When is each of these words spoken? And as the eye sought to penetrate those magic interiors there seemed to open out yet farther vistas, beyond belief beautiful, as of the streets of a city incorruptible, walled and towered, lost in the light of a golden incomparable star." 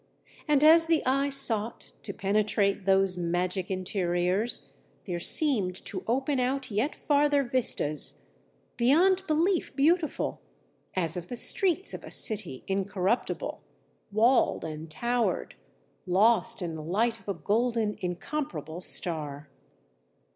And 0.47 0.63
as 0.63 0.87
the 0.87 1.05
eye 1.05 1.29
sought 1.29 1.91
to 2.01 2.11
penetrate 2.11 2.85
those 2.85 3.19
magic 3.19 3.69
interiors 3.69 4.71
there 5.05 5.19
seemed 5.19 5.75
to 5.85 6.03
open 6.07 6.39
out 6.39 6.71
yet 6.71 6.95
farther 6.95 7.43
vistas, 7.43 8.25
beyond 8.77 9.21
belief 9.27 9.75
beautiful, 9.75 10.41
as 10.95 11.15
of 11.15 11.27
the 11.27 11.35
streets 11.37 11.93
of 11.93 12.03
a 12.03 12.09
city 12.09 12.63
incorruptible, 12.67 13.61
walled 14.11 14.65
and 14.65 14.89
towered, 14.89 15.53
lost 16.07 16.63
in 16.63 16.73
the 16.73 16.81
light 16.81 17.19
of 17.19 17.29
a 17.29 17.35
golden 17.35 17.95
incomparable 18.01 18.81
star." 18.81 19.49